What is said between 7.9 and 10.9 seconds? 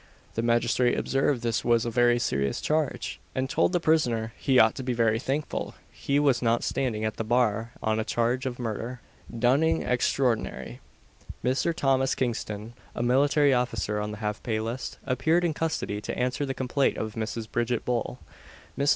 a charge of murder. DUNNING EXTRAORDINARY.